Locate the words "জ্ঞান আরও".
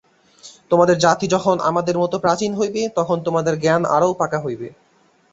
3.59-4.09